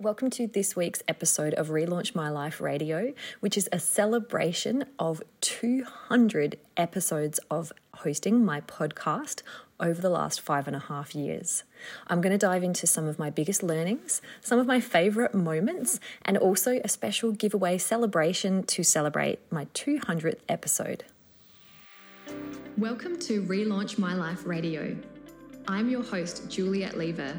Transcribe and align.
Welcome 0.00 0.30
to 0.30 0.48
this 0.48 0.74
week's 0.74 1.04
episode 1.06 1.54
of 1.54 1.68
Relaunch 1.68 2.16
My 2.16 2.28
Life 2.28 2.60
Radio, 2.60 3.14
which 3.38 3.56
is 3.56 3.68
a 3.70 3.78
celebration 3.78 4.86
of 4.98 5.22
200 5.40 6.58
episodes 6.76 7.38
of 7.48 7.72
hosting 7.94 8.44
my 8.44 8.60
podcast 8.62 9.42
over 9.78 10.02
the 10.02 10.08
last 10.10 10.40
five 10.40 10.66
and 10.66 10.74
a 10.74 10.80
half 10.80 11.14
years. 11.14 11.62
I'm 12.08 12.20
going 12.20 12.32
to 12.32 12.38
dive 12.38 12.64
into 12.64 12.88
some 12.88 13.06
of 13.06 13.20
my 13.20 13.30
biggest 13.30 13.62
learnings, 13.62 14.20
some 14.40 14.58
of 14.58 14.66
my 14.66 14.80
favorite 14.80 15.32
moments, 15.32 16.00
and 16.22 16.36
also 16.36 16.80
a 16.82 16.88
special 16.88 17.30
giveaway 17.30 17.78
celebration 17.78 18.64
to 18.64 18.82
celebrate 18.82 19.38
my 19.52 19.66
200th 19.66 20.40
episode. 20.48 21.04
Welcome 22.76 23.16
to 23.20 23.42
Relaunch 23.42 23.96
My 23.96 24.14
Life 24.14 24.44
Radio. 24.44 24.96
I'm 25.68 25.88
your 25.88 26.02
host, 26.02 26.50
Juliet 26.50 26.98
Lever 26.98 27.38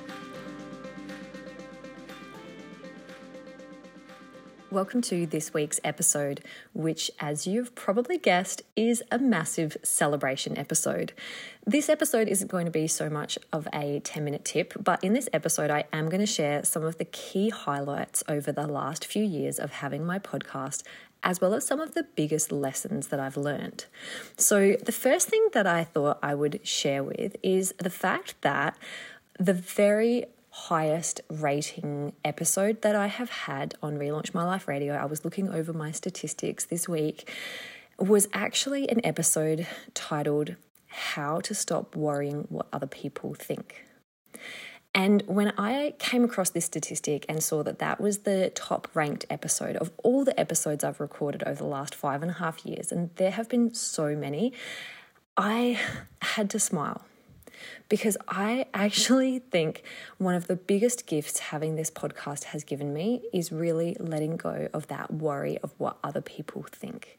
Welcome 4.75 4.99
to 5.03 5.25
this 5.25 5.53
week's 5.53 5.79
episode, 5.85 6.41
which, 6.73 7.09
as 7.21 7.47
you've 7.47 7.73
probably 7.75 8.17
guessed, 8.17 8.61
is 8.75 9.01
a 9.09 9.17
massive 9.17 9.77
celebration 9.83 10.57
episode. 10.57 11.13
This 11.65 11.87
episode 11.87 12.27
isn't 12.27 12.51
going 12.51 12.65
to 12.65 12.71
be 12.71 12.85
so 12.85 13.09
much 13.09 13.39
of 13.53 13.69
a 13.71 14.01
10 14.01 14.25
minute 14.25 14.43
tip, 14.43 14.73
but 14.77 15.01
in 15.01 15.13
this 15.13 15.29
episode, 15.31 15.71
I 15.71 15.85
am 15.93 16.09
going 16.09 16.19
to 16.19 16.25
share 16.25 16.65
some 16.65 16.83
of 16.83 16.97
the 16.97 17.05
key 17.05 17.47
highlights 17.51 18.21
over 18.27 18.51
the 18.51 18.67
last 18.67 19.05
few 19.05 19.23
years 19.23 19.59
of 19.59 19.71
having 19.71 20.05
my 20.05 20.19
podcast 20.19 20.83
as 21.23 21.39
well 21.39 21.53
as 21.53 21.65
some 21.65 21.79
of 21.79 21.93
the 21.93 22.03
biggest 22.03 22.51
lessons 22.51 23.07
that 23.07 23.19
I've 23.21 23.37
learned. 23.37 23.85
So, 24.35 24.75
the 24.83 24.91
first 24.91 25.29
thing 25.29 25.47
that 25.53 25.65
I 25.65 25.85
thought 25.85 26.19
I 26.21 26.35
would 26.35 26.67
share 26.67 27.01
with 27.01 27.37
is 27.41 27.73
the 27.77 27.89
fact 27.89 28.35
that 28.41 28.77
the 29.39 29.53
very 29.53 30.25
highest 30.55 31.19
rating 31.29 32.13
episode 32.23 32.81
that 32.81 32.95
I 32.95 33.07
have 33.07 33.29
had 33.29 33.75
on 33.83 33.97
Relaunch 33.97 34.33
My 34.33 34.45
Life 34.45 34.69
Radio, 34.69 34.93
I 34.93 35.03
was 35.03 35.25
looking 35.25 35.49
over 35.49 35.73
my 35.73 35.91
statistics 35.91 36.63
this 36.63 36.87
week, 36.87 37.29
was 37.99 38.29
actually 38.33 38.89
an 38.89 39.01
episode 39.03 39.67
titled 39.93 40.55
How 40.87 41.41
to 41.41 41.53
Stop 41.53 41.97
Worrying 41.97 42.45
What 42.47 42.67
Other 42.71 42.87
People 42.87 43.33
Think. 43.33 43.83
And 44.93 45.23
when 45.27 45.51
I 45.57 45.93
came 45.99 46.23
across 46.23 46.51
this 46.51 46.63
statistic 46.63 47.25
and 47.27 47.43
saw 47.43 47.61
that 47.63 47.79
that 47.79 47.99
was 47.99 48.19
the 48.19 48.49
top 48.55 48.87
ranked 48.93 49.25
episode 49.29 49.75
of 49.75 49.91
all 50.03 50.23
the 50.23 50.39
episodes 50.39 50.85
I've 50.85 51.01
recorded 51.01 51.43
over 51.43 51.61
the 51.61 51.69
last 51.69 51.93
five 51.93 52.21
and 52.21 52.31
a 52.31 52.35
half 52.35 52.65
years, 52.65 52.93
and 52.93 53.09
there 53.17 53.31
have 53.31 53.49
been 53.49 53.73
so 53.73 54.15
many, 54.15 54.53
I 55.35 55.77
had 56.21 56.49
to 56.51 56.59
smile 56.59 57.03
because 57.89 58.17
I 58.27 58.65
actually 58.73 59.39
think 59.51 59.83
one 60.17 60.35
of 60.35 60.47
the 60.47 60.55
biggest 60.55 61.07
gifts 61.07 61.39
having 61.39 61.75
this 61.75 61.91
podcast 61.91 62.45
has 62.45 62.63
given 62.63 62.93
me 62.93 63.23
is 63.33 63.51
really 63.51 63.95
letting 63.99 64.37
go 64.37 64.69
of 64.73 64.87
that 64.87 65.13
worry 65.13 65.57
of 65.59 65.73
what 65.77 65.97
other 66.03 66.21
people 66.21 66.65
think 66.69 67.17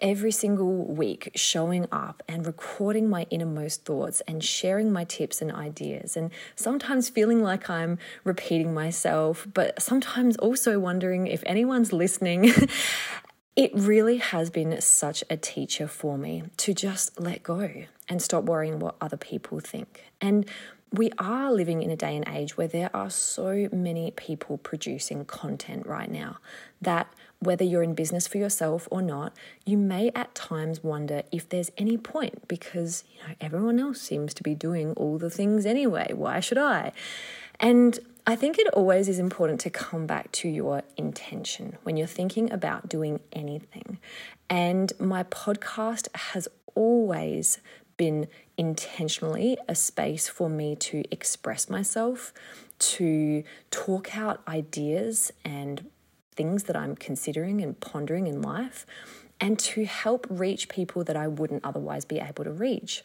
every 0.00 0.30
single 0.30 0.84
week 0.84 1.30
showing 1.34 1.86
up 1.90 2.22
and 2.28 2.46
recording 2.46 3.08
my 3.08 3.26
innermost 3.30 3.84
thoughts 3.84 4.20
and 4.28 4.44
sharing 4.44 4.92
my 4.92 5.04
tips 5.04 5.40
and 5.40 5.50
ideas, 5.52 6.16
and 6.16 6.30
sometimes 6.54 7.08
feeling 7.08 7.42
like 7.42 7.70
I'm 7.70 7.98
repeating 8.24 8.74
myself, 8.74 9.46
but 9.52 9.80
sometimes 9.80 10.36
also 10.36 10.78
wondering 10.78 11.26
if 11.26 11.42
anyone's 11.46 11.92
listening. 11.92 12.52
it 13.56 13.70
really 13.74 14.18
has 14.18 14.50
been 14.50 14.78
such 14.82 15.24
a 15.30 15.36
teacher 15.36 15.88
for 15.88 16.18
me 16.18 16.44
to 16.58 16.74
just 16.74 17.18
let 17.18 17.42
go 17.42 17.86
and 18.08 18.20
stop 18.20 18.44
worrying 18.44 18.78
what 18.78 18.96
other 19.00 19.16
people 19.16 19.60
think. 19.60 20.04
And 20.20 20.46
we 20.92 21.10
are 21.18 21.52
living 21.52 21.82
in 21.82 21.90
a 21.90 21.96
day 21.96 22.14
and 22.14 22.26
age 22.28 22.56
where 22.56 22.68
there 22.68 22.90
are 22.94 23.10
so 23.10 23.68
many 23.72 24.10
people 24.12 24.58
producing 24.58 25.24
content 25.24 25.86
right 25.86 26.10
now 26.10 26.36
that 26.80 27.12
whether 27.40 27.64
you're 27.64 27.82
in 27.82 27.94
business 27.94 28.26
for 28.26 28.38
yourself 28.38 28.86
or 28.90 29.02
not, 29.02 29.36
you 29.64 29.76
may 29.76 30.10
at 30.14 30.34
times 30.34 30.84
wonder 30.84 31.22
if 31.32 31.48
there's 31.48 31.70
any 31.76 31.96
point 31.96 32.46
because, 32.48 33.04
you 33.12 33.20
know, 33.26 33.34
everyone 33.40 33.80
else 33.80 34.00
seems 34.00 34.32
to 34.34 34.42
be 34.42 34.54
doing 34.54 34.92
all 34.92 35.18
the 35.18 35.30
things 35.30 35.66
anyway. 35.66 36.12
Why 36.14 36.40
should 36.40 36.58
I? 36.58 36.92
And 37.58 37.98
I 38.28 38.34
think 38.34 38.58
it 38.58 38.66
always 38.74 39.08
is 39.08 39.20
important 39.20 39.60
to 39.60 39.70
come 39.70 40.04
back 40.06 40.32
to 40.32 40.48
your 40.48 40.82
intention 40.96 41.78
when 41.84 41.96
you're 41.96 42.08
thinking 42.08 42.52
about 42.52 42.88
doing 42.88 43.20
anything. 43.32 43.98
And 44.50 44.92
my 44.98 45.22
podcast 45.22 46.08
has 46.14 46.48
always 46.74 47.60
been 47.96 48.26
intentionally 48.58 49.56
a 49.68 49.76
space 49.76 50.28
for 50.28 50.50
me 50.50 50.74
to 50.74 51.04
express 51.12 51.70
myself, 51.70 52.32
to 52.78 53.44
talk 53.70 54.18
out 54.18 54.42
ideas 54.48 55.32
and 55.44 55.88
things 56.34 56.64
that 56.64 56.74
I'm 56.74 56.96
considering 56.96 57.60
and 57.60 57.78
pondering 57.78 58.26
in 58.26 58.42
life, 58.42 58.86
and 59.40 59.56
to 59.60 59.84
help 59.84 60.26
reach 60.28 60.68
people 60.68 61.04
that 61.04 61.16
I 61.16 61.28
wouldn't 61.28 61.64
otherwise 61.64 62.04
be 62.04 62.18
able 62.18 62.42
to 62.42 62.50
reach. 62.50 63.04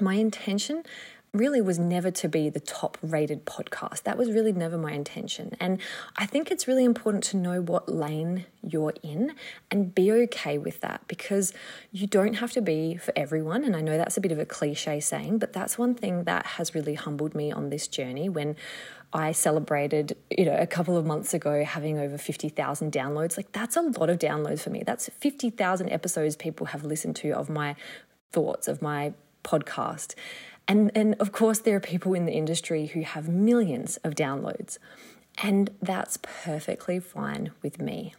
My 0.00 0.14
intention 0.14 0.84
really 1.32 1.60
was 1.60 1.78
never 1.78 2.10
to 2.10 2.28
be 2.28 2.48
the 2.48 2.60
top 2.60 2.96
rated 3.02 3.44
podcast. 3.44 4.04
That 4.04 4.16
was 4.16 4.30
really 4.30 4.52
never 4.52 4.78
my 4.78 4.92
intention. 4.92 5.54
And 5.60 5.78
I 6.16 6.26
think 6.26 6.50
it's 6.50 6.66
really 6.66 6.84
important 6.84 7.24
to 7.24 7.36
know 7.36 7.60
what 7.60 7.88
lane 7.88 8.46
you're 8.62 8.94
in 9.02 9.34
and 9.70 9.94
be 9.94 10.10
okay 10.10 10.58
with 10.58 10.80
that 10.80 11.06
because 11.06 11.52
you 11.92 12.06
don't 12.06 12.34
have 12.34 12.52
to 12.52 12.60
be 12.60 12.96
for 12.96 13.12
everyone. 13.16 13.64
And 13.64 13.76
I 13.76 13.80
know 13.80 13.96
that's 13.96 14.16
a 14.16 14.20
bit 14.20 14.32
of 14.32 14.38
a 14.38 14.46
cliche 14.46 15.00
saying, 15.00 15.38
but 15.38 15.52
that's 15.52 15.76
one 15.76 15.94
thing 15.94 16.24
that 16.24 16.46
has 16.46 16.74
really 16.74 16.94
humbled 16.94 17.34
me 17.34 17.52
on 17.52 17.70
this 17.70 17.88
journey 17.88 18.28
when 18.28 18.56
I 19.12 19.32
celebrated, 19.32 20.16
you 20.30 20.44
know, 20.44 20.56
a 20.56 20.66
couple 20.66 20.96
of 20.96 21.06
months 21.06 21.32
ago 21.32 21.64
having 21.64 21.98
over 21.98 22.18
50,000 22.18 22.92
downloads. 22.92 23.36
Like 23.36 23.52
that's 23.52 23.76
a 23.76 23.82
lot 23.82 24.10
of 24.10 24.18
downloads 24.18 24.60
for 24.60 24.70
me. 24.70 24.82
That's 24.84 25.08
50,000 25.08 25.90
episodes 25.90 26.36
people 26.36 26.66
have 26.66 26.84
listened 26.84 27.16
to 27.16 27.32
of 27.32 27.48
my 27.48 27.74
thoughts 28.32 28.68
of 28.68 28.82
my 28.82 29.14
podcast. 29.44 30.14
And 30.66 30.90
and 30.94 31.14
of 31.18 31.32
course 31.32 31.58
there 31.60 31.76
are 31.76 31.80
people 31.80 32.14
in 32.14 32.26
the 32.26 32.32
industry 32.32 32.86
who 32.86 33.02
have 33.02 33.28
millions 33.28 33.96
of 33.98 34.14
downloads. 34.14 34.78
And 35.42 35.70
that's 35.80 36.18
perfectly 36.22 36.98
fine 36.98 37.52
with 37.62 37.80
me. 37.80 38.14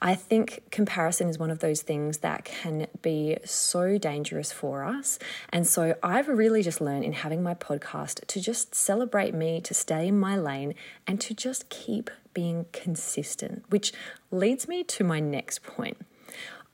I 0.00 0.14
think 0.14 0.64
comparison 0.70 1.28
is 1.28 1.38
one 1.38 1.50
of 1.50 1.60
those 1.60 1.82
things 1.82 2.18
that 2.18 2.44
can 2.44 2.86
be 3.00 3.38
so 3.44 3.96
dangerous 3.96 4.52
for 4.52 4.84
us. 4.84 5.18
And 5.50 5.66
so 5.66 5.96
I've 6.02 6.28
really 6.28 6.62
just 6.62 6.80
learned 6.80 7.04
in 7.04 7.14
having 7.14 7.42
my 7.42 7.54
podcast 7.54 8.26
to 8.26 8.40
just 8.40 8.74
celebrate 8.74 9.34
me, 9.34 9.60
to 9.62 9.72
stay 9.72 10.08
in 10.08 10.18
my 10.18 10.36
lane, 10.36 10.74
and 11.06 11.20
to 11.22 11.34
just 11.34 11.70
keep 11.70 12.10
being 12.34 12.66
consistent, 12.72 13.64
which 13.70 13.92
leads 14.30 14.68
me 14.68 14.84
to 14.84 15.04
my 15.04 15.20
next 15.20 15.62
point. 15.62 15.96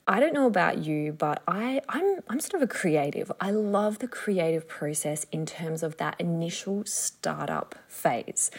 I 0.06 0.18
don't 0.18 0.34
know 0.34 0.46
about 0.46 0.78
you, 0.78 1.12
but 1.12 1.42
I, 1.46 1.80
I'm, 1.88 2.18
I'm 2.28 2.40
sort 2.40 2.54
of 2.54 2.62
a 2.62 2.66
creative. 2.66 3.30
I 3.40 3.52
love 3.52 4.00
the 4.00 4.08
creative 4.08 4.66
process 4.66 5.26
in 5.30 5.46
terms 5.46 5.84
of 5.84 5.96
that 5.98 6.16
initial 6.18 6.84
startup 6.86 7.76
phase. 7.86 8.50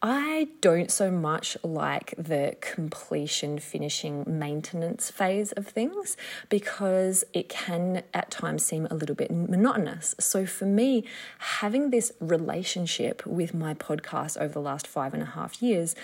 I 0.00 0.46
don't 0.60 0.92
so 0.92 1.10
much 1.10 1.56
like 1.64 2.14
the 2.16 2.56
completion, 2.60 3.58
finishing, 3.58 4.22
maintenance 4.28 5.10
phase 5.10 5.50
of 5.52 5.66
things 5.66 6.16
because 6.48 7.24
it 7.32 7.48
can 7.48 8.04
at 8.14 8.30
times 8.30 8.64
seem 8.64 8.86
a 8.92 8.94
little 8.94 9.16
bit 9.16 9.32
monotonous. 9.32 10.14
So, 10.20 10.46
for 10.46 10.66
me, 10.66 11.02
having 11.38 11.90
this 11.90 12.12
relationship 12.20 13.26
with 13.26 13.52
my 13.52 13.74
podcast 13.74 14.40
over 14.40 14.52
the 14.52 14.60
last 14.60 14.86
five 14.86 15.14
and 15.14 15.22
a 15.22 15.26
half 15.26 15.60
years 15.60 15.96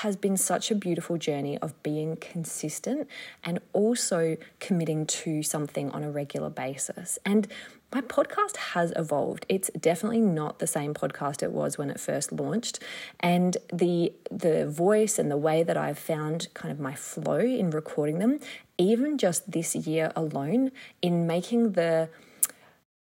has 0.00 0.14
been 0.14 0.36
such 0.36 0.70
a 0.70 0.76
beautiful 0.76 1.18
journey 1.18 1.58
of 1.58 1.80
being 1.82 2.16
consistent 2.16 3.08
and 3.42 3.58
also 3.72 4.36
committing 4.60 5.06
to 5.06 5.42
something 5.42 5.90
on 5.90 6.04
a 6.04 6.10
regular 6.10 6.50
basis. 6.50 7.18
And 7.26 7.48
my 7.92 8.00
podcast 8.00 8.56
has 8.56 8.92
evolved. 8.96 9.46
It's 9.48 9.70
definitely 9.70 10.20
not 10.20 10.58
the 10.58 10.66
same 10.66 10.94
podcast 10.94 11.42
it 11.42 11.52
was 11.52 11.76
when 11.76 11.90
it 11.90 11.98
first 11.98 12.32
launched. 12.32 12.78
And 13.18 13.56
the 13.72 14.12
the 14.30 14.68
voice 14.68 15.18
and 15.18 15.30
the 15.30 15.36
way 15.36 15.62
that 15.62 15.76
I've 15.76 15.98
found 15.98 16.48
kind 16.54 16.70
of 16.70 16.78
my 16.78 16.94
flow 16.94 17.38
in 17.38 17.70
recording 17.70 18.18
them, 18.18 18.40
even 18.78 19.18
just 19.18 19.50
this 19.50 19.74
year 19.74 20.12
alone, 20.14 20.70
in 21.02 21.26
making 21.26 21.72
the 21.72 22.08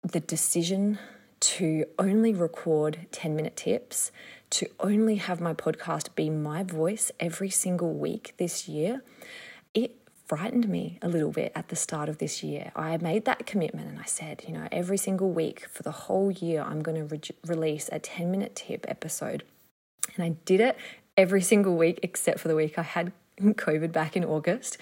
the 0.03 0.21
decision 0.21 0.99
to 1.41 1.85
only 1.99 2.33
record 2.33 3.07
10 3.11 3.35
minute 3.35 3.57
tips, 3.57 4.13
to 4.51 4.67
only 4.79 5.17
have 5.17 5.41
my 5.41 5.53
podcast 5.53 6.15
be 6.15 6.31
my 6.31 6.63
voice 6.63 7.11
every 7.19 7.51
single 7.51 7.93
week 7.93 8.35
this 8.37 8.69
year, 8.69 9.03
it 9.75 10.02
frightened 10.27 10.69
me 10.69 10.99
a 11.03 11.09
little 11.09 11.31
bit 11.31 11.53
at 11.55 11.69
the 11.69 11.77
start 11.77 12.09
of 12.09 12.19
this 12.19 12.43
year. 12.43 12.73
I 12.75 12.97
made 12.99 13.25
that 13.25 13.47
commitment 13.47 13.89
and 13.89 13.99
I 13.99 14.05
said, 14.05 14.45
you 14.47 14.55
know, 14.55 14.69
every 14.71 14.97
single 14.97 15.31
week 15.31 15.67
for 15.69 15.83
the 15.83 15.91
whole 15.91 16.31
year, 16.31 16.63
I'm 16.63 16.83
going 16.83 16.97
to 16.97 17.05
re- 17.05 17.21
release 17.47 17.89
a 17.93 17.99
10 17.99 18.31
minute 18.31 18.55
tip 18.55 18.87
episode. 18.89 19.43
And 20.17 20.25
I 20.25 20.31
did 20.45 20.61
it 20.61 20.77
every 21.17 21.43
single 21.43 21.77
week 21.77 22.01
except 22.03 22.41
for 22.41 22.49
the 22.49 22.57
week 22.57 22.79
I 22.79 22.83
had 22.83 23.13
COVID 23.41 23.93
back 23.93 24.17
in 24.17 24.25
August. 24.25 24.79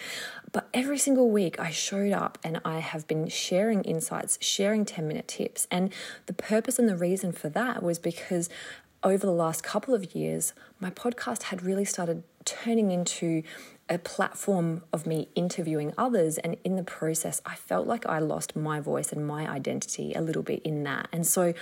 But 0.53 0.69
every 0.75 0.99
single 0.99 1.31
week 1.31 1.59
I 1.59 1.71
showed 1.71 2.13
up 2.13 2.39
and 2.45 2.61
I 2.65 2.81
have 2.81 3.07
been 3.07 3.29
sharing 3.29 3.83
insights, 3.83 4.39
sharing 4.41 4.85
10 4.85 5.07
minute 5.07 5.29
tips. 5.29 5.67
And 5.71 5.93
the 6.27 6.33
purpose 6.33 6.79
and 6.79 6.89
the 6.89 6.97
reason 6.97 7.33
for 7.33 7.49
that 7.51 7.83
was 7.83 7.99
because 7.99 8.49
over 9.03 9.25
the 9.25 9.33
last 9.33 9.63
couple 9.63 9.95
of 9.95 10.15
years, 10.15 10.53
my 10.79 10.91
podcast 10.91 11.45
had 11.45 11.63
really 11.63 11.85
started 11.85 12.23
turning 12.45 12.91
into 12.91 13.43
a 13.91 13.99
platform 13.99 14.83
of 14.93 15.07
me 15.07 15.29
interviewing 15.35 15.93
others. 15.99 16.39
And 16.39 16.57
in 16.65 16.77
the 16.77 16.85
process, 16.85 17.43
I 17.45 17.57
felt 17.57 17.87
like 17.87 18.07
I 18.07 18.21
lost 18.21 18.55
my 18.57 18.81
voice 18.81 19.13
and 19.13 19.27
my 19.27 19.51
identity 19.51 20.15
a 20.15 20.23
little 20.23 20.45
bit 20.45 20.63
in 20.63 20.85
that. 20.85 21.09
And 21.13 21.27
so 21.27 21.53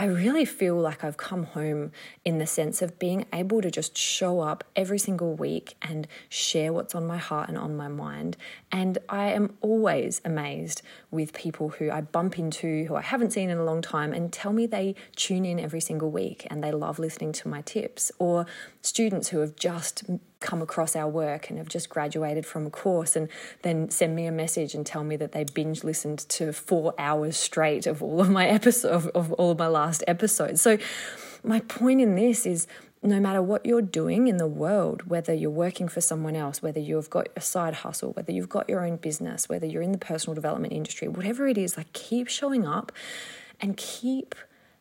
I 0.00 0.04
really 0.04 0.44
feel 0.44 0.76
like 0.76 1.02
I've 1.02 1.16
come 1.16 1.42
home 1.42 1.90
in 2.24 2.38
the 2.38 2.46
sense 2.46 2.82
of 2.82 3.00
being 3.00 3.26
able 3.32 3.60
to 3.60 3.68
just 3.68 3.98
show 3.98 4.38
up 4.40 4.62
every 4.76 4.98
single 4.98 5.34
week 5.34 5.74
and 5.82 6.06
share 6.28 6.72
what's 6.72 6.94
on 6.94 7.04
my 7.04 7.16
heart 7.16 7.48
and 7.48 7.58
on 7.58 7.76
my 7.76 7.88
mind. 7.88 8.36
And 8.70 8.98
I 9.08 9.32
am 9.32 9.56
always 9.60 10.20
amazed 10.24 10.82
with 11.10 11.32
people 11.32 11.70
who 11.70 11.90
I 11.90 12.00
bump 12.00 12.38
into, 12.38 12.84
who 12.84 12.94
I 12.94 13.02
haven't 13.02 13.32
seen 13.32 13.50
in 13.50 13.58
a 13.58 13.64
long 13.64 13.82
time, 13.82 14.12
and 14.12 14.32
tell 14.32 14.52
me 14.52 14.66
they 14.66 14.94
tune 15.16 15.44
in 15.44 15.58
every 15.58 15.80
single 15.80 16.12
week 16.12 16.46
and 16.48 16.62
they 16.62 16.70
love 16.70 17.00
listening 17.00 17.32
to 17.32 17.48
my 17.48 17.62
tips, 17.62 18.12
or 18.20 18.46
students 18.82 19.30
who 19.30 19.40
have 19.40 19.56
just 19.56 20.04
come 20.40 20.62
across 20.62 20.94
our 20.94 21.08
work 21.08 21.50
and 21.50 21.58
have 21.58 21.68
just 21.68 21.88
graduated 21.88 22.46
from 22.46 22.66
a 22.66 22.70
course 22.70 23.16
and 23.16 23.28
then 23.62 23.90
send 23.90 24.14
me 24.14 24.26
a 24.26 24.32
message 24.32 24.74
and 24.74 24.86
tell 24.86 25.02
me 25.02 25.16
that 25.16 25.32
they 25.32 25.44
binge 25.44 25.82
listened 25.82 26.20
to 26.28 26.52
four 26.52 26.94
hours 26.98 27.36
straight 27.36 27.86
of 27.86 28.02
all 28.02 28.20
of 28.20 28.30
my 28.30 28.46
episodes 28.46 29.06
of, 29.06 29.08
of 29.14 29.32
all 29.32 29.50
of 29.50 29.58
my 29.58 29.66
last 29.66 30.04
episodes. 30.06 30.60
So 30.60 30.78
my 31.42 31.60
point 31.60 32.00
in 32.00 32.14
this 32.14 32.46
is 32.46 32.66
no 33.02 33.20
matter 33.20 33.40
what 33.40 33.64
you're 33.64 33.82
doing 33.82 34.26
in 34.26 34.38
the 34.38 34.46
world, 34.46 35.08
whether 35.08 35.32
you're 35.32 35.50
working 35.50 35.88
for 35.88 36.00
someone 36.00 36.34
else, 36.34 36.62
whether 36.62 36.80
you've 36.80 37.10
got 37.10 37.28
a 37.36 37.40
side 37.40 37.74
hustle, 37.74 38.12
whether 38.12 38.32
you've 38.32 38.48
got 38.48 38.68
your 38.68 38.84
own 38.84 38.96
business, 38.96 39.48
whether 39.48 39.66
you're 39.66 39.82
in 39.82 39.92
the 39.92 39.98
personal 39.98 40.34
development 40.34 40.72
industry, 40.72 41.06
whatever 41.06 41.46
it 41.46 41.56
is, 41.56 41.76
like 41.76 41.92
keep 41.92 42.28
showing 42.28 42.66
up 42.66 42.90
and 43.60 43.76
keep 43.76 44.34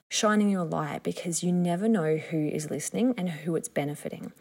shining 0.10 0.50
your 0.50 0.64
light 0.64 1.04
because 1.04 1.44
you 1.44 1.52
never 1.52 1.88
know 1.88 2.18
who 2.18 2.48
is 2.48 2.72
listening 2.72 3.14
and 3.18 3.30
who 3.30 3.56
it's 3.56 3.70
benefiting. 3.70 4.32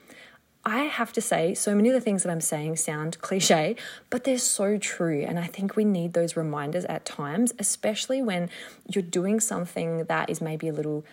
I 0.66 0.84
have 0.84 1.12
to 1.12 1.20
say, 1.20 1.54
so 1.54 1.76
many 1.76 1.90
of 1.90 1.94
the 1.94 2.00
things 2.00 2.24
that 2.24 2.30
I'm 2.30 2.40
saying 2.40 2.76
sound 2.76 3.20
cliche, 3.20 3.76
but 4.10 4.24
they're 4.24 4.36
so 4.36 4.78
true. 4.78 5.24
And 5.26 5.38
I 5.38 5.46
think 5.46 5.76
we 5.76 5.84
need 5.84 6.12
those 6.12 6.36
reminders 6.36 6.84
at 6.86 7.04
times, 7.04 7.54
especially 7.60 8.20
when 8.20 8.50
you're 8.88 9.02
doing 9.02 9.38
something 9.38 10.04
that 10.06 10.28
is 10.28 10.40
maybe 10.40 10.66
a 10.66 10.72
little 10.72 11.04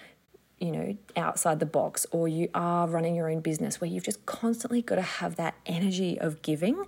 you 0.59 0.71
know, 0.71 0.97
outside 1.17 1.59
the 1.59 1.65
box, 1.65 2.05
or 2.11 2.27
you 2.27 2.47
are 2.55 2.88
running 2.88 3.15
your 3.15 3.29
own 3.29 3.41
business 3.41 3.81
where 3.81 3.89
you've 3.89 4.05
just 4.05 4.25
constantly 4.25 4.81
got 4.81 4.95
to 4.95 5.01
have 5.01 5.35
that 5.35 5.55
energy 5.65 6.17
of 6.17 6.41
giving, 6.41 6.85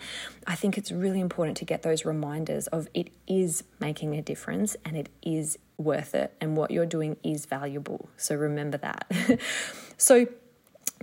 I 0.48 0.56
think 0.56 0.78
it's 0.78 0.94
really 0.94 1.20
important 1.20 1.58
to 1.58 1.66
get 1.66 1.82
those 1.82 2.06
reminders 2.06 2.68
of 2.68 2.88
it 2.94 3.10
is 3.28 3.66
making 3.82 4.16
a 4.16 4.22
difference 4.22 4.78
and 4.86 4.96
it 4.96 5.10
is 5.22 5.60
worth 5.78 6.16
it, 6.16 6.34
and 6.40 6.56
what 6.56 6.72
you're 6.72 6.86
doing 6.86 7.18
is 7.22 7.46
valuable. 7.46 8.10
So 8.16 8.34
remember 8.36 8.78
that. 8.78 9.12
so, 9.98 10.28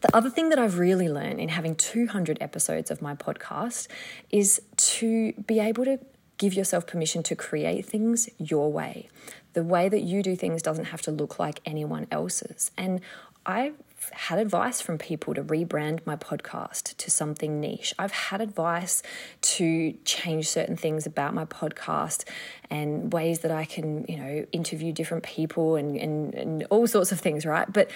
the 0.01 0.15
other 0.17 0.31
thing 0.31 0.49
that 0.49 0.59
I've 0.59 0.79
really 0.79 1.09
learned 1.09 1.41
in 1.41 1.49
having 1.49 1.77
200 1.77 2.39
episodes 2.41 2.91
of 2.91 3.01
my 3.01 3.15
podcast 3.15 3.87
is 4.31 4.61
to 4.77 5.33
be 5.47 5.61
able 5.61 5.85
to 5.85 5.99
give 6.39 6.55
yourself 6.55 6.87
permission 6.87 7.23
to 7.23 7.37
create 7.37 7.87
things 7.87 8.29
your 8.37 8.73
way. 8.73 9.09
The 9.53 9.63
way 9.63 9.89
that 9.89 10.01
you 10.01 10.23
do 10.23 10.35
things 10.35 10.61
doesn't 10.61 10.87
have 10.87 11.03
to 11.03 11.13
look 11.13 11.39
like 11.39 11.61
anyone 11.65 12.09
else's. 12.11 12.73
And 12.77 13.01
I've 13.47 13.75
had 14.11 14.41
advice 14.41 14.81
from 14.81 14.99
people 14.99 15.35
to 15.35 15.45
rebrand 15.45 16.05
my 16.05 16.17
podcast 16.17 16.97
to 16.97 17.11
something 17.11 17.61
niche. 17.61 17.95
I've 17.99 18.13
had 18.13 18.41
advice 18.41 19.03
to 19.43 19.93
change 20.05 20.49
certain 20.49 20.77
things 20.77 21.07
about 21.07 21.35
my 21.35 21.45
podcast 21.45 22.25
and 22.71 23.13
ways 23.13 23.41
that 23.41 23.53
I 23.53 23.65
can, 23.65 24.05
you 24.09 24.17
know, 24.17 24.47
interview 24.51 24.93
different 24.93 25.23
people 25.23 25.77
and, 25.77 25.97
and, 25.97 26.35
and 26.35 26.67
all 26.71 26.89
sorts 26.89 27.13
of 27.13 27.21
things, 27.21 27.47
right? 27.47 27.73
But 27.73 27.91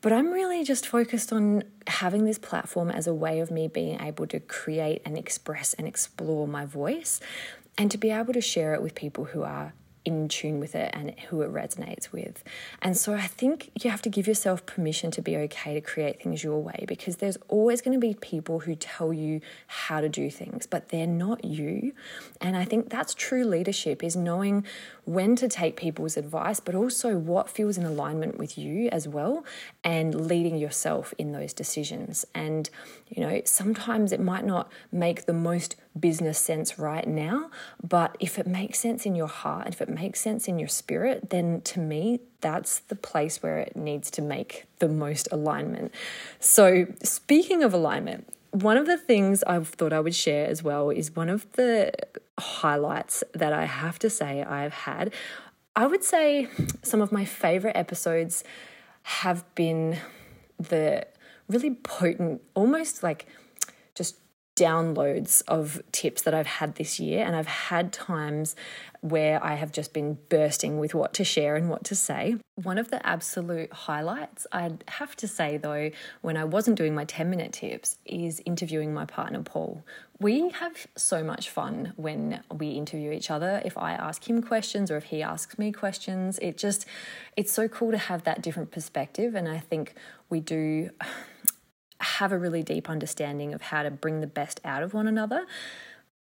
but 0.00 0.12
I'm 0.12 0.30
really 0.30 0.64
just 0.64 0.86
focused 0.86 1.32
on 1.32 1.64
having 1.86 2.24
this 2.24 2.38
platform 2.38 2.90
as 2.90 3.06
a 3.06 3.14
way 3.14 3.40
of 3.40 3.50
me 3.50 3.68
being 3.68 4.00
able 4.00 4.26
to 4.28 4.40
create 4.40 5.02
and 5.04 5.18
express 5.18 5.74
and 5.74 5.86
explore 5.86 6.48
my 6.48 6.64
voice 6.64 7.20
and 7.76 7.90
to 7.90 7.98
be 7.98 8.10
able 8.10 8.32
to 8.32 8.40
share 8.40 8.74
it 8.74 8.82
with 8.82 8.94
people 8.94 9.26
who 9.26 9.42
are 9.42 9.74
in 10.04 10.28
tune 10.28 10.60
with 10.60 10.74
it 10.74 10.90
and 10.94 11.18
who 11.28 11.42
it 11.42 11.52
resonates 11.52 12.10
with. 12.10 12.42
And 12.80 12.96
so 12.96 13.14
I 13.14 13.26
think 13.26 13.70
you 13.82 13.90
have 13.90 14.02
to 14.02 14.08
give 14.08 14.26
yourself 14.26 14.64
permission 14.64 15.10
to 15.12 15.22
be 15.22 15.36
okay 15.36 15.74
to 15.74 15.80
create 15.80 16.22
things 16.22 16.42
your 16.42 16.62
way 16.62 16.84
because 16.88 17.16
there's 17.16 17.36
always 17.48 17.80
going 17.80 17.98
to 17.98 18.00
be 18.00 18.14
people 18.14 18.60
who 18.60 18.74
tell 18.74 19.12
you 19.12 19.40
how 19.66 20.00
to 20.00 20.08
do 20.08 20.30
things, 20.30 20.66
but 20.66 20.88
they're 20.88 21.06
not 21.06 21.44
you. 21.44 21.92
And 22.40 22.56
I 22.56 22.64
think 22.64 22.88
that's 22.88 23.14
true 23.14 23.44
leadership 23.44 24.02
is 24.02 24.16
knowing 24.16 24.64
when 25.04 25.36
to 25.36 25.48
take 25.48 25.76
people's 25.76 26.16
advice, 26.16 26.60
but 26.60 26.74
also 26.74 27.16
what 27.16 27.50
feels 27.50 27.76
in 27.76 27.84
alignment 27.84 28.38
with 28.38 28.56
you 28.56 28.88
as 28.90 29.06
well 29.06 29.44
and 29.84 30.28
leading 30.28 30.56
yourself 30.56 31.12
in 31.18 31.32
those 31.32 31.52
decisions. 31.52 32.24
And, 32.34 32.70
you 33.08 33.22
know, 33.22 33.42
sometimes 33.44 34.12
it 34.12 34.20
might 34.20 34.44
not 34.44 34.70
make 34.92 35.26
the 35.26 35.32
most 35.32 35.76
business 35.98 36.38
sense 36.38 36.78
right 36.78 37.06
now, 37.06 37.50
but 37.82 38.16
if 38.20 38.38
it 38.38 38.46
makes 38.46 38.78
sense 38.78 39.06
in 39.06 39.14
your 39.14 39.26
heart, 39.26 39.68
if 39.68 39.80
it 39.80 39.88
makes 39.88 40.20
sense 40.20 40.46
in 40.46 40.58
your 40.58 40.68
spirit, 40.68 41.30
then 41.30 41.60
to 41.62 41.80
me, 41.80 42.20
that's 42.40 42.80
the 42.80 42.94
place 42.94 43.42
where 43.42 43.58
it 43.58 43.76
needs 43.76 44.10
to 44.12 44.22
make 44.22 44.66
the 44.78 44.88
most 44.88 45.28
alignment. 45.32 45.92
So, 46.38 46.86
speaking 47.02 47.62
of 47.62 47.74
alignment, 47.74 48.28
one 48.52 48.76
of 48.76 48.86
the 48.86 48.96
things 48.96 49.42
I 49.44 49.60
thought 49.60 49.92
I 49.92 50.00
would 50.00 50.14
share 50.14 50.46
as 50.46 50.62
well 50.62 50.90
is 50.90 51.14
one 51.14 51.28
of 51.28 51.50
the 51.52 51.92
highlights 52.38 53.22
that 53.32 53.52
I 53.52 53.64
have 53.64 53.98
to 54.00 54.10
say 54.10 54.42
I've 54.42 54.72
had. 54.72 55.12
I 55.76 55.86
would 55.86 56.02
say 56.02 56.48
some 56.82 57.00
of 57.00 57.12
my 57.12 57.24
favorite 57.24 57.76
episodes 57.76 58.42
have 59.02 59.44
been 59.54 59.98
the 60.58 61.06
really 61.48 61.74
potent, 61.74 62.42
almost 62.54 63.02
like 63.02 63.26
downloads 64.60 65.42
of 65.48 65.80
tips 65.90 66.20
that 66.22 66.34
I've 66.34 66.46
had 66.46 66.74
this 66.74 67.00
year. 67.00 67.24
And 67.24 67.34
I've 67.34 67.46
had 67.46 67.94
times 67.94 68.54
where 69.00 69.42
I 69.42 69.54
have 69.54 69.72
just 69.72 69.94
been 69.94 70.18
bursting 70.28 70.78
with 70.78 70.94
what 70.94 71.14
to 71.14 71.24
share 71.24 71.56
and 71.56 71.70
what 71.70 71.84
to 71.84 71.94
say. 71.94 72.36
One 72.56 72.76
of 72.76 72.90
the 72.90 73.04
absolute 73.06 73.72
highlights, 73.72 74.46
I'd 74.52 74.84
have 74.88 75.16
to 75.16 75.26
say 75.26 75.56
though, 75.56 75.90
when 76.20 76.36
I 76.36 76.44
wasn't 76.44 76.76
doing 76.76 76.94
my 76.94 77.06
10 77.06 77.30
minute 77.30 77.54
tips, 77.54 77.96
is 78.04 78.42
interviewing 78.44 78.92
my 78.92 79.06
partner, 79.06 79.42
Paul. 79.42 79.82
We 80.18 80.50
have 80.50 80.86
so 80.94 81.24
much 81.24 81.48
fun 81.48 81.94
when 81.96 82.42
we 82.52 82.72
interview 82.72 83.12
each 83.12 83.30
other. 83.30 83.62
If 83.64 83.78
I 83.78 83.92
ask 83.92 84.28
him 84.28 84.42
questions 84.42 84.90
or 84.90 84.98
if 84.98 85.04
he 85.04 85.22
asks 85.22 85.58
me 85.58 85.72
questions, 85.72 86.38
it 86.42 86.58
just, 86.58 86.84
it's 87.38 87.52
so 87.52 87.68
cool 87.68 87.92
to 87.92 87.98
have 87.98 88.24
that 88.24 88.42
different 88.42 88.70
perspective. 88.70 89.34
And 89.34 89.48
I 89.48 89.58
think 89.58 89.94
we 90.28 90.40
do 90.40 90.90
have 92.00 92.32
a 92.32 92.38
really 92.38 92.62
deep 92.62 92.88
understanding 92.88 93.54
of 93.54 93.62
how 93.62 93.82
to 93.82 93.90
bring 93.90 94.20
the 94.20 94.26
best 94.26 94.60
out 94.64 94.82
of 94.82 94.94
one 94.94 95.06
another. 95.06 95.46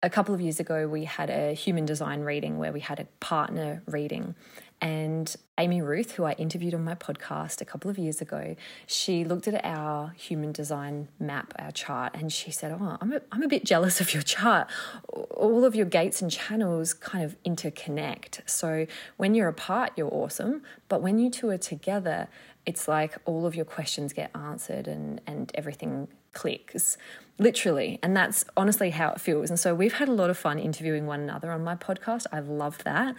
A 0.02 0.10
couple 0.10 0.34
of 0.34 0.40
years 0.40 0.60
ago, 0.60 0.86
we 0.86 1.04
had 1.04 1.30
a 1.30 1.54
human 1.54 1.86
design 1.86 2.20
reading 2.20 2.58
where 2.58 2.72
we 2.72 2.80
had 2.80 3.00
a 3.00 3.06
partner 3.20 3.82
reading. 3.86 4.34
And 4.80 5.34
Amy 5.56 5.80
Ruth, 5.80 6.12
who 6.12 6.24
I 6.24 6.32
interviewed 6.32 6.74
on 6.74 6.84
my 6.84 6.94
podcast 6.94 7.62
a 7.62 7.64
couple 7.64 7.90
of 7.90 7.96
years 7.96 8.20
ago, 8.20 8.54
she 8.86 9.24
looked 9.24 9.48
at 9.48 9.64
our 9.64 10.10
human 10.10 10.52
design 10.52 11.08
map, 11.18 11.54
our 11.58 11.70
chart, 11.70 12.14
and 12.14 12.30
she 12.30 12.50
said, 12.50 12.76
Oh, 12.78 12.98
I'm 13.00 13.12
a, 13.12 13.20
I'm 13.32 13.42
a 13.42 13.48
bit 13.48 13.64
jealous 13.64 14.02
of 14.02 14.12
your 14.12 14.22
chart. 14.22 14.68
All 15.08 15.64
of 15.64 15.74
your 15.74 15.86
gates 15.86 16.20
and 16.20 16.30
channels 16.30 16.92
kind 16.92 17.24
of 17.24 17.42
interconnect. 17.44 18.40
So 18.46 18.86
when 19.16 19.34
you're 19.34 19.48
apart, 19.48 19.92
you're 19.96 20.12
awesome. 20.12 20.62
But 20.90 21.00
when 21.00 21.18
you 21.18 21.30
two 21.30 21.48
are 21.48 21.56
together, 21.56 22.28
it's 22.66 22.88
like 22.88 23.16
all 23.24 23.46
of 23.46 23.54
your 23.54 23.64
questions 23.64 24.12
get 24.12 24.30
answered 24.34 24.88
and, 24.88 25.20
and 25.26 25.50
everything 25.54 26.08
clicks, 26.32 26.96
literally. 27.38 27.98
And 28.02 28.16
that's 28.16 28.44
honestly 28.56 28.90
how 28.90 29.10
it 29.10 29.20
feels. 29.20 29.50
And 29.50 29.58
so 29.58 29.74
we've 29.74 29.94
had 29.94 30.08
a 30.08 30.12
lot 30.12 30.30
of 30.30 30.36
fun 30.36 30.58
interviewing 30.58 31.06
one 31.06 31.20
another 31.20 31.50
on 31.52 31.62
my 31.62 31.76
podcast. 31.76 32.26
I've 32.32 32.48
loved 32.48 32.84
that. 32.84 33.14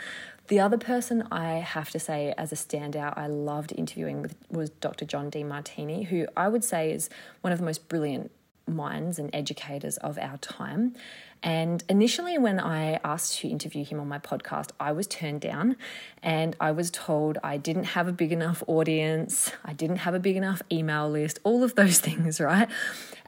The 0.47 0.59
other 0.59 0.77
person 0.77 1.27
I 1.31 1.53
have 1.53 1.89
to 1.91 1.99
say 1.99 2.33
as 2.37 2.51
a 2.51 2.55
standout 2.55 3.17
I 3.17 3.27
loved 3.27 3.73
interviewing 3.75 4.21
with 4.21 4.35
was 4.49 4.69
Dr. 4.69 5.05
John 5.05 5.31
Demartini 5.31 6.05
who 6.05 6.27
I 6.37 6.49
would 6.49 6.63
say 6.63 6.91
is 6.91 7.09
one 7.41 7.51
of 7.51 7.57
the 7.57 7.65
most 7.65 7.89
brilliant 7.89 8.31
minds 8.67 9.19
and 9.19 9.29
educators 9.33 9.97
of 9.97 10.17
our 10.17 10.37
time. 10.37 10.95
And 11.43 11.83
initially, 11.89 12.37
when 12.37 12.59
I 12.59 12.99
asked 13.03 13.39
to 13.39 13.47
interview 13.47 13.85
him 13.85 13.99
on 13.99 14.07
my 14.07 14.17
podcast, 14.17 14.71
I 14.79 14.91
was 14.93 15.05
turned 15.05 15.41
down 15.41 15.75
and 16.23 16.55
I 16.59 16.71
was 16.71 16.89
told 16.89 17.37
I 17.43 17.57
didn't 17.57 17.83
have 17.83 18.07
a 18.07 18.11
big 18.11 18.31
enough 18.31 18.63
audience, 18.67 19.51
I 19.63 19.73
didn't 19.73 19.97
have 19.97 20.15
a 20.15 20.19
big 20.19 20.35
enough 20.35 20.61
email 20.71 21.09
list, 21.09 21.39
all 21.43 21.63
of 21.63 21.75
those 21.75 21.99
things, 22.07 22.39
right? 22.39 22.67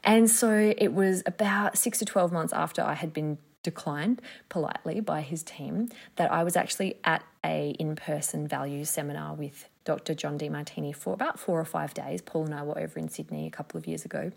And 0.03 0.29
so 0.29 0.73
it 0.77 0.93
was 0.93 1.21
about 1.25 1.77
six 1.77 1.99
to 1.99 2.05
12 2.05 2.31
months 2.31 2.53
after 2.53 2.81
I 2.81 2.93
had 2.93 3.13
been 3.13 3.37
declined 3.63 4.21
politely 4.49 5.01
by 5.01 5.21
his 5.21 5.43
team 5.43 5.89
that 6.15 6.31
I 6.31 6.43
was 6.43 6.55
actually 6.55 6.95
at 7.03 7.23
a 7.43 7.71
in-person 7.79 8.47
value 8.47 8.85
seminar 8.85 9.33
with 9.33 9.67
Dr. 9.83 10.13
John 10.13 10.39
Demartini 10.39 10.95
for 10.95 11.13
about 11.13 11.39
four 11.39 11.59
or 11.59 11.65
five 11.65 11.93
days. 11.93 12.21
Paul 12.21 12.45
and 12.45 12.55
I 12.55 12.63
were 12.63 12.79
over 12.79 12.97
in 12.97 13.09
Sydney 13.09 13.45
a 13.45 13.51
couple 13.51 13.77
of 13.77 13.85
years 13.85 14.05
ago. 14.05 14.31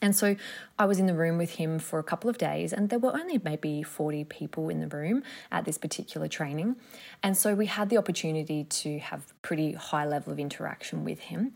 And 0.00 0.14
so 0.14 0.36
I 0.78 0.86
was 0.86 0.98
in 0.98 1.06
the 1.06 1.14
room 1.14 1.38
with 1.38 1.56
him 1.56 1.78
for 1.78 1.98
a 1.98 2.04
couple 2.04 2.30
of 2.30 2.38
days, 2.38 2.72
and 2.72 2.88
there 2.88 2.98
were 2.98 3.12
only 3.12 3.40
maybe 3.42 3.82
40 3.82 4.24
people 4.24 4.68
in 4.68 4.80
the 4.80 4.86
room 4.86 5.22
at 5.50 5.64
this 5.64 5.78
particular 5.78 6.28
training. 6.28 6.76
And 7.22 7.36
so 7.36 7.54
we 7.54 7.66
had 7.66 7.90
the 7.90 7.98
opportunity 7.98 8.64
to 8.64 8.98
have 9.00 9.32
pretty 9.42 9.72
high 9.72 10.06
level 10.06 10.32
of 10.32 10.38
interaction 10.38 11.04
with 11.04 11.20
him. 11.20 11.52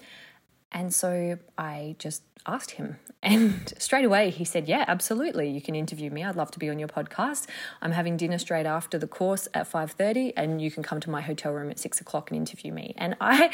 And 0.72 0.92
so 0.92 1.38
I 1.56 1.96
just 1.98 2.22
asked 2.46 2.72
him 2.72 2.96
and 3.22 3.72
straight 3.78 4.04
away 4.04 4.30
he 4.30 4.44
said, 4.44 4.66
"Yeah, 4.66 4.84
absolutely. 4.88 5.48
You 5.48 5.60
can 5.60 5.76
interview 5.76 6.10
me. 6.10 6.24
I'd 6.24 6.34
love 6.34 6.50
to 6.52 6.58
be 6.58 6.68
on 6.68 6.78
your 6.80 6.88
podcast. 6.88 7.46
I'm 7.80 7.92
having 7.92 8.16
dinner 8.16 8.38
straight 8.38 8.66
after 8.66 8.98
the 8.98 9.06
course 9.06 9.46
at 9.54 9.70
5:30 9.70 10.32
and 10.36 10.60
you 10.60 10.70
can 10.70 10.82
come 10.82 10.98
to 11.00 11.10
my 11.10 11.20
hotel 11.20 11.52
room 11.52 11.70
at 11.70 11.78
6 11.78 12.00
o'clock 12.00 12.30
and 12.30 12.36
interview 12.38 12.72
me." 12.72 12.94
And 12.96 13.16
I 13.20 13.52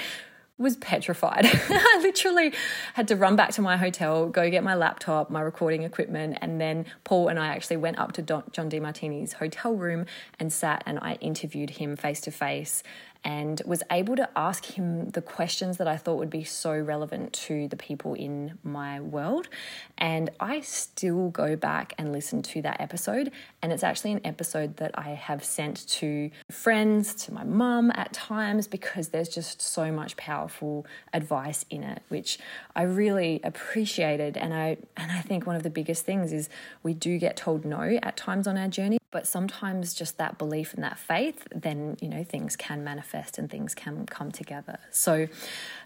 was 0.59 0.77
petrified. 0.77 1.45
I 1.47 2.00
literally 2.03 2.53
had 2.95 3.09
to 3.09 3.17
run 3.17 3.37
back 3.37 3.50
to 3.53 3.62
my 3.62 3.77
hotel, 3.77 4.29
go 4.29 4.50
get 4.50 4.65
my 4.65 4.75
laptop, 4.75 5.31
my 5.31 5.41
recording 5.41 5.85
equipment, 5.85 6.38
and 6.41 6.61
then 6.61 6.85
Paul 7.05 7.29
and 7.29 7.38
I 7.38 7.49
actually 7.49 7.77
went 7.77 7.99
up 7.99 8.12
to 8.12 8.23
John 8.23 8.69
Demartini's 8.69 9.35
hotel 9.35 9.75
room 9.75 10.07
and 10.41 10.53
sat 10.53 10.83
and 10.85 10.99
I 11.00 11.15
interviewed 11.15 11.71
him 11.71 11.97
face 11.97 12.21
to 12.23 12.33
face 12.33 12.83
and 13.25 13.61
was 13.67 13.83
able 13.91 14.17
to 14.17 14.29
ask 14.37 14.65
him 14.65 15.11
the 15.11 15.23
questions 15.23 15.79
that 15.79 15.88
I 15.88 15.97
thought 15.97 16.19
would 16.19 16.31
be 16.31 16.45
so 16.45 16.79
relevant 16.79 17.33
to 17.35 17.69
the 17.69 17.77
people 17.77 18.15
in 18.15 18.59
my 18.62 19.00
world. 19.00 19.49
And 19.97 20.31
I 20.38 20.61
still 20.61 21.31
go 21.31 21.57
back 21.57 21.95
and 21.99 22.12
listen 22.12 22.43
to 22.43 22.62
that 22.62 22.81
episode. 22.81 23.33
And 23.61 23.73
it's 23.73 23.83
actually 23.83 24.12
an 24.12 24.21
episode 24.25 24.77
that 24.77 24.93
I 24.95 25.11
have 25.11 25.45
sent 25.45 25.87
to 25.88 26.31
friends, 26.50 27.15
to 27.27 27.35
my 27.35 27.45
mum 27.45 27.91
at 27.95 28.12
times, 28.12 28.69
because 28.69 29.09
there's 29.09 29.29
just 29.29 29.61
so 29.61 29.91
much 29.91 30.17
powerful 30.17 30.87
advice 31.12 31.65
in 31.69 31.83
it, 31.83 32.03
which 32.09 32.38
I 32.77 32.83
really 32.83 33.41
appreciated. 33.43 34.37
And 34.37 34.55
I 34.55 34.77
and 34.97 35.11
I 35.11 35.21
think 35.21 35.47
one 35.47 35.57
of 35.57 35.62
the 35.62 35.71
biggest 35.71 36.05
things 36.05 36.33
is 36.33 36.49
we 36.83 36.95
do 36.95 37.19
get 37.19 37.37
told 37.37 37.65
no 37.65 37.99
at 38.03 38.17
times 38.17 38.47
on 38.47 38.57
our 38.57 38.69
journey 38.69 38.99
but 39.11 39.27
sometimes 39.27 39.95
just 39.95 40.19
that 40.19 40.37
belief 40.38 40.75
and 40.75 40.85
that 40.85 40.99
faith 40.99 41.47
then 41.55 41.97
you 42.00 42.09
know 42.09 42.23
things 42.23 42.57
can 42.57 42.85
manifest 42.85 43.38
and 43.38 43.50
things 43.50 43.75
can 43.75 44.07
come 44.07 44.31
together 44.31 44.79
so 44.91 45.27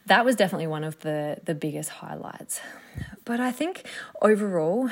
that 0.06 0.24
was 0.24 0.36
definitely 0.36 0.66
one 0.66 0.84
of 0.84 0.98
the 1.00 1.38
the 1.44 1.54
biggest 1.54 1.90
highlights 1.90 2.60
but 3.24 3.40
i 3.40 3.52
think 3.52 3.86
overall 4.20 4.90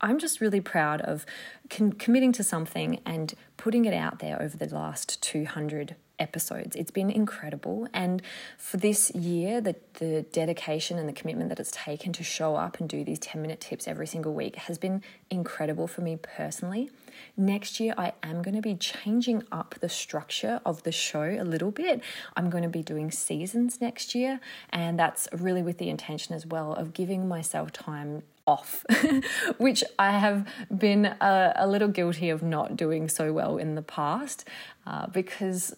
i'm 0.00 0.18
just 0.18 0.40
really 0.40 0.60
proud 0.60 1.00
of 1.02 1.26
con- 1.70 1.92
committing 1.92 2.32
to 2.32 2.42
something 2.42 3.00
and 3.04 3.34
putting 3.56 3.84
it 3.84 3.94
out 3.94 4.18
there 4.18 4.40
over 4.40 4.56
the 4.56 4.66
last 4.74 5.22
200 5.22 5.96
episodes. 6.18 6.76
It's 6.76 6.90
been 6.90 7.10
incredible. 7.10 7.88
And 7.92 8.22
for 8.58 8.76
this 8.76 9.10
year, 9.14 9.60
the, 9.60 9.76
the 9.94 10.22
dedication 10.32 10.98
and 10.98 11.08
the 11.08 11.12
commitment 11.12 11.48
that 11.50 11.60
it's 11.60 11.70
taken 11.70 12.12
to 12.14 12.24
show 12.24 12.56
up 12.56 12.80
and 12.80 12.88
do 12.88 13.04
these 13.04 13.18
10 13.18 13.40
minute 13.42 13.60
tips 13.60 13.86
every 13.86 14.06
single 14.06 14.34
week 14.34 14.56
has 14.56 14.78
been 14.78 15.02
incredible 15.30 15.86
for 15.86 16.00
me 16.00 16.16
personally. 16.16 16.90
Next 17.36 17.80
year, 17.80 17.94
I 17.96 18.12
am 18.22 18.42
going 18.42 18.54
to 18.54 18.62
be 18.62 18.74
changing 18.74 19.42
up 19.50 19.74
the 19.80 19.88
structure 19.88 20.60
of 20.64 20.82
the 20.82 20.92
show 20.92 21.36
a 21.38 21.44
little 21.44 21.70
bit. 21.70 22.02
I'm 22.36 22.50
going 22.50 22.62
to 22.62 22.68
be 22.68 22.82
doing 22.82 23.10
seasons 23.10 23.80
next 23.80 24.14
year, 24.14 24.40
and 24.70 24.98
that's 24.98 25.28
really 25.32 25.62
with 25.62 25.78
the 25.78 25.88
intention 25.88 26.34
as 26.34 26.46
well 26.46 26.74
of 26.74 26.92
giving 26.92 27.26
myself 27.26 27.72
time 27.72 28.22
off, 28.46 28.84
which 29.58 29.82
I 29.98 30.10
have 30.12 30.46
been 30.76 31.06
a, 31.06 31.52
a, 31.56 31.66
little 31.66 31.88
guilty 31.88 32.30
of 32.30 32.42
not 32.42 32.76
doing 32.76 33.08
so 33.08 33.32
well 33.32 33.58
in 33.58 33.74
the 33.74 33.82
past 33.82 34.46
uh, 34.86 35.08
because 35.08 35.74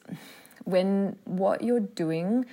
when 0.64 1.16
what 1.25 1.62
you're 1.62 1.80
doing 1.80 2.44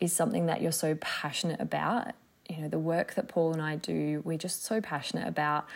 is 0.00 0.12
something 0.12 0.46
that 0.46 0.60
you're 0.60 0.72
so 0.72 0.96
passionate 1.00 1.60
about, 1.60 2.08
you 2.48 2.62
know, 2.62 2.68
the 2.68 2.78
work 2.78 3.14
that 3.14 3.28
Paul 3.28 3.52
and 3.52 3.62
I 3.62 3.76
do, 3.76 4.22
we're 4.24 4.38
just 4.38 4.64
so 4.64 4.80
passionate 4.80 5.28
about 5.28 5.66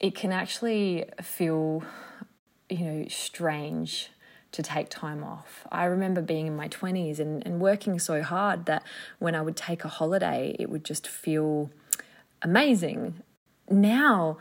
it 0.00 0.14
can 0.14 0.32
actually 0.32 1.06
feel, 1.22 1.82
you 2.68 2.84
know, 2.84 3.06
strange 3.08 4.10
to 4.52 4.62
take 4.62 4.88
time 4.88 5.24
off. 5.24 5.66
I 5.70 5.84
remember 5.84 6.20
being 6.20 6.46
in 6.46 6.56
my 6.56 6.68
20s 6.68 7.18
and, 7.18 7.44
and 7.46 7.60
working 7.60 7.98
so 7.98 8.22
hard 8.22 8.66
that 8.66 8.82
when 9.18 9.34
I 9.34 9.42
would 9.42 9.56
take 9.56 9.84
a 9.84 9.88
holiday, 9.88 10.54
it 10.58 10.70
would 10.70 10.84
just 10.84 11.06
feel 11.06 11.70
amazing. 12.42 13.22
Now, 13.68 14.38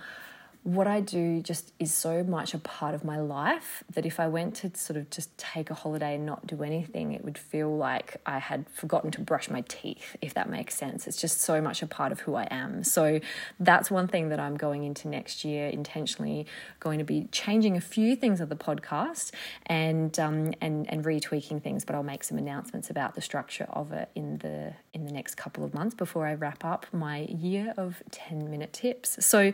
what 0.66 0.88
I 0.88 1.00
do 1.00 1.44
just 1.44 1.74
is 1.78 1.94
so 1.94 2.24
much 2.24 2.56
a 2.56 2.58
part 2.58 2.96
of 2.96 3.04
my 3.04 3.20
life 3.20 3.84
that 3.94 4.04
if 4.04 4.20
I 4.20 4.28
went 4.28 4.56
to 4.56 4.75
sort 4.75 4.98
of 4.98 5.12
just 5.12 5.38
take 5.38 5.70
a 5.70 5.75
holiday 5.75 6.16
and 6.16 6.25
not 6.25 6.48
do 6.48 6.64
anything, 6.64 7.12
it 7.12 7.24
would 7.24 7.38
feel 7.38 7.78
like 7.78 8.20
I 8.25 8.40
had 8.40 8.68
forgotten 8.72 9.12
to 9.12 9.22
brush 9.22 9.48
my 9.48 9.62
teeth, 9.68 10.16
if 10.22 10.34
that 10.34 10.50
makes 10.50 10.74
sense. 10.74 11.06
It's 11.06 11.22
just 11.22 11.40
so 11.40 11.62
much 11.62 11.84
a 11.84 11.88
part 11.88 12.12
of 12.12 12.22
who 12.22 12.34
I 12.34 12.48
am. 12.50 12.84
So 12.84 13.20
that's 13.60 13.92
one 13.92 14.08
thing 14.08 14.30
that 14.30 14.40
I'm 14.40 14.58
going 14.58 14.84
into 14.84 15.08
next 15.08 15.46
year 15.46 15.68
intentionally 15.68 16.48
going 16.80 16.98
to 16.98 17.06
be 17.06 17.28
changing 17.32 17.78
a 17.78 17.82
few 17.82 18.16
things 18.16 18.42
of 18.42 18.50
the 18.50 18.56
podcast 18.56 19.34
and 19.68 20.20
um, 20.20 20.52
and 20.62 20.92
and 20.92 21.06
retweaking 21.06 21.62
things, 21.62 21.86
but 21.86 21.94
I'll 21.94 22.02
make 22.02 22.24
some 22.24 22.40
announcements 22.40 22.90
about 22.90 23.14
the 23.14 23.22
structure 23.22 23.68
of 23.70 23.92
it 23.92 24.10
in 24.16 24.40
the 24.40 24.74
in 24.96 25.06
the 25.06 25.12
next 25.12 25.36
couple 25.36 25.64
of 25.64 25.74
months 25.74 25.94
before 25.94 26.25
I 26.25 26.34
wrap 26.34 26.64
up 26.64 26.88
my 26.92 27.20
year 27.24 27.74
of 27.78 28.02
10 28.12 28.50
minute 28.50 28.74
tips. 28.74 29.24
So 29.24 29.52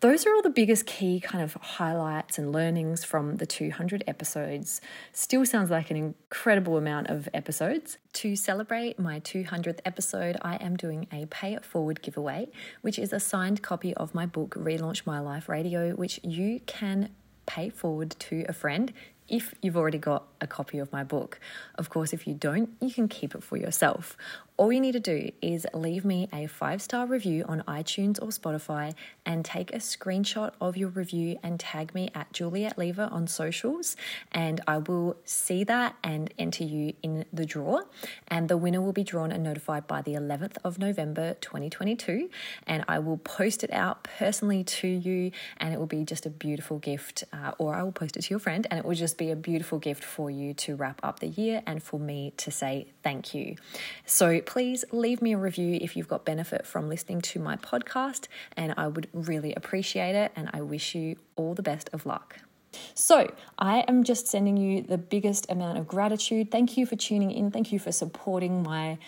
those 0.00 0.26
are 0.26 0.34
all 0.34 0.42
the 0.42 0.50
biggest 0.50 0.84
key 0.86 1.20
kind 1.20 1.42
of 1.42 1.54
highlights 1.54 2.36
and 2.36 2.52
learnings 2.52 3.04
from 3.04 3.36
the 3.36 3.46
200 3.46 4.02
episodes. 4.08 4.80
Still 5.12 5.46
sounds 5.46 5.70
like 5.70 5.90
an 5.90 5.96
incredible 5.96 6.76
amount 6.76 7.06
of 7.06 7.28
episodes. 7.32 7.98
To 8.14 8.34
celebrate 8.34 8.98
my 8.98 9.20
200th 9.20 9.78
episode, 9.84 10.36
I 10.42 10.56
am 10.56 10.76
doing 10.76 11.06
a 11.12 11.26
pay 11.26 11.54
it 11.54 11.64
forward 11.64 12.02
giveaway, 12.02 12.48
which 12.80 12.98
is 12.98 13.12
a 13.12 13.20
signed 13.20 13.62
copy 13.62 13.94
of 13.94 14.14
my 14.14 14.26
book, 14.26 14.56
Relaunch 14.56 15.06
My 15.06 15.20
Life 15.20 15.48
Radio, 15.48 15.92
which 15.94 16.18
you 16.24 16.60
can 16.66 17.10
pay 17.46 17.70
forward 17.70 18.10
to 18.18 18.44
a 18.48 18.52
friend 18.52 18.92
if 19.28 19.54
you've 19.62 19.76
already 19.76 19.98
got 19.98 20.31
a 20.42 20.46
copy 20.46 20.78
of 20.78 20.92
my 20.92 21.04
book. 21.04 21.40
Of 21.76 21.88
course, 21.88 22.12
if 22.12 22.26
you 22.26 22.34
don't, 22.34 22.70
you 22.80 22.90
can 22.90 23.08
keep 23.08 23.34
it 23.34 23.42
for 23.42 23.56
yourself. 23.56 24.16
All 24.58 24.70
you 24.70 24.80
need 24.80 24.92
to 24.92 25.00
do 25.00 25.32
is 25.40 25.66
leave 25.72 26.04
me 26.04 26.28
a 26.32 26.46
five 26.46 26.82
star 26.82 27.06
review 27.06 27.44
on 27.48 27.62
iTunes 27.62 28.22
or 28.22 28.28
Spotify 28.28 28.94
and 29.24 29.44
take 29.44 29.72
a 29.72 29.78
screenshot 29.78 30.52
of 30.60 30.76
your 30.76 30.90
review 30.90 31.38
and 31.42 31.58
tag 31.58 31.94
me 31.94 32.10
at 32.14 32.32
Juliet 32.32 32.76
Lever 32.76 33.08
on 33.10 33.26
socials, 33.26 33.96
and 34.30 34.60
I 34.66 34.78
will 34.78 35.16
see 35.24 35.64
that 35.64 35.96
and 36.04 36.32
enter 36.38 36.64
you 36.64 36.92
in 37.02 37.24
the 37.32 37.46
draw. 37.46 37.80
And 38.28 38.48
the 38.48 38.58
winner 38.58 38.80
will 38.80 38.92
be 38.92 39.04
drawn 39.04 39.32
and 39.32 39.42
notified 39.42 39.86
by 39.86 40.02
the 40.02 40.12
11th 40.12 40.58
of 40.62 40.78
November 40.78 41.34
2022, 41.40 42.28
and 42.66 42.84
I 42.86 42.98
will 42.98 43.18
post 43.18 43.64
it 43.64 43.72
out 43.72 44.04
personally 44.04 44.64
to 44.64 44.86
you, 44.86 45.32
and 45.56 45.72
it 45.72 45.78
will 45.78 45.86
be 45.86 46.04
just 46.04 46.26
a 46.26 46.30
beautiful 46.30 46.78
gift, 46.78 47.24
uh, 47.32 47.52
or 47.58 47.74
I 47.74 47.82
will 47.82 47.92
post 47.92 48.16
it 48.16 48.22
to 48.22 48.30
your 48.30 48.38
friend, 48.38 48.66
and 48.70 48.78
it 48.78 48.84
will 48.84 48.94
just 48.94 49.16
be 49.16 49.30
a 49.30 49.36
beautiful 49.36 49.78
gift 49.78 50.04
for 50.04 50.30
you 50.32 50.54
to 50.54 50.76
wrap 50.76 51.00
up 51.02 51.20
the 51.20 51.28
year 51.28 51.62
and 51.66 51.82
for 51.82 52.00
me 52.00 52.32
to 52.38 52.50
say 52.50 52.88
thank 53.02 53.34
you. 53.34 53.56
So 54.06 54.40
please 54.40 54.84
leave 54.92 55.22
me 55.22 55.32
a 55.32 55.38
review 55.38 55.78
if 55.80 55.96
you've 55.96 56.08
got 56.08 56.24
benefit 56.24 56.66
from 56.66 56.88
listening 56.88 57.20
to 57.22 57.38
my 57.38 57.56
podcast, 57.56 58.28
and 58.56 58.74
I 58.76 58.88
would 58.88 59.08
really 59.12 59.54
appreciate 59.54 60.14
it. 60.14 60.32
And 60.34 60.50
I 60.52 60.60
wish 60.62 60.94
you 60.94 61.16
all 61.36 61.54
the 61.54 61.62
best 61.62 61.90
of 61.92 62.06
luck. 62.06 62.38
So, 62.94 63.30
I 63.58 63.80
am 63.86 64.02
just 64.02 64.28
sending 64.28 64.56
you 64.56 64.80
the 64.80 64.96
biggest 64.96 65.50
amount 65.50 65.76
of 65.76 65.86
gratitude. 65.86 66.50
Thank 66.50 66.78
you 66.78 66.86
for 66.86 66.96
tuning 66.96 67.30
in. 67.30 67.50
Thank 67.50 67.70
you 67.70 67.78
for 67.78 67.92
supporting 67.92 68.62
my 68.62 68.98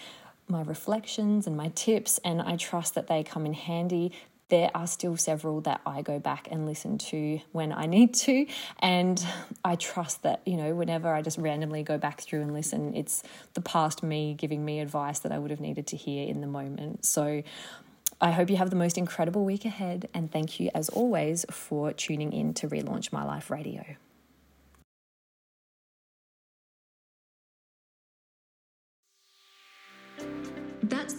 my 0.47 0.63
reflections 0.63 1.47
and 1.47 1.57
my 1.57 1.69
tips 1.75 2.21
and 2.23 2.43
I 2.43 2.57
trust 2.57 2.95
that 2.97 3.07
they 3.07 3.23
come 3.23 3.47
in 3.47 3.55
handy 3.55 4.13
there 4.49 4.71
are 4.75 4.87
still 4.87 5.17
several 5.17 5.61
that 5.63 5.81
I 5.87 6.03
go 6.03 6.19
back 6.19 6.49
and 6.51 6.67
listen 6.67 6.99
to 6.99 7.41
when 7.53 7.73
I 7.73 7.87
need 7.87 8.15
to. 8.15 8.47
And 8.79 9.25
I 9.65 9.77
trust 9.77 10.23
that, 10.23 10.43
you 10.45 10.57
know, 10.57 10.75
whenever 10.75 11.13
I 11.13 11.23
just 11.23 11.39
randomly 11.39 11.83
go 11.83 11.99
back 11.99 12.21
through 12.21 12.43
and 12.43 12.53
listen, 12.53 12.95
it's 12.95 13.23
the 13.55 13.61
past 13.61 14.03
me 14.03 14.35
giving 14.35 14.65
me 14.65 14.81
advice 14.81 15.21
that 15.21 15.33
I 15.33 15.39
would 15.39 15.51
have 15.51 15.61
needed 15.61 15.87
to 15.89 15.97
hear 15.97 16.27
in 16.27 16.41
the 16.41 16.47
moment. 16.47 17.05
So 17.05 17.43
I 18.21 18.31
hope 18.31 18.51
you 18.51 18.57
have 18.57 18.71
the 18.71 18.77
most 18.77 18.99
incredible 18.99 19.45
week 19.45 19.65
ahead. 19.65 20.09
And 20.15 20.31
thank 20.31 20.61
you, 20.61 20.71
as 20.75 20.89
always, 20.89 21.45
for 21.51 21.93
tuning 21.93 22.33
in 22.33 22.55
to 22.55 22.69
Relaunch 22.69 23.13
My 23.13 23.25
Life 23.25 23.51
Radio. 23.51 23.85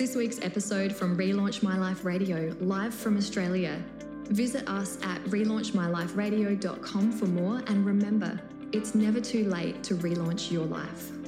This 0.06 0.16
week's 0.16 0.40
episode 0.44 0.96
from 0.96 1.18
Relaunch 1.18 1.64
My 1.64 1.80
Life 1.80 2.06
Radio, 2.06 2.56
live 2.60 2.94
from 2.94 3.18
Australia. 3.18 3.82
Visit 4.26 4.70
us 4.70 5.00
at 5.02 5.20
relaunchmyliferadio.com 5.24 7.12
for 7.12 7.26
more, 7.26 7.64
and 7.66 7.84
remember, 7.84 8.40
it's 8.72 8.94
never 8.94 9.20
too 9.20 9.46
late 9.46 9.82
to 9.82 9.96
relaunch 9.96 10.52
your 10.52 10.66
life. 10.68 11.25